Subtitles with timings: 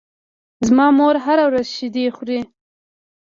[0.67, 2.39] زما مور هره ورځ شیدې خوري.